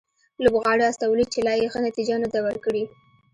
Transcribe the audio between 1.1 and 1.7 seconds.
چې لا یې